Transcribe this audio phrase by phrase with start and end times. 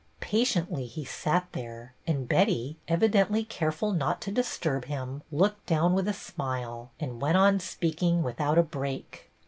[0.19, 6.07] Patiently he sat there, and Betty, evidently careful not to disturb him, looked down with
[6.07, 9.29] a smile and went on speaking without a break.